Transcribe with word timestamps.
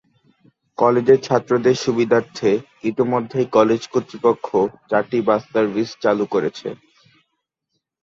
কলেজের 0.77 1.19
ছাত্রদের 1.27 1.75
সুবিধার্থে 1.85 2.51
ইতোমধ্যে 2.83 3.39
কলেজ 3.57 3.81
কর্তৃপক্ষ 3.93 4.47
চারটি 4.89 5.19
বাস 5.27 5.41
সার্ভিস 5.53 5.89
চালু 6.03 6.25
করেছে। 6.33 6.67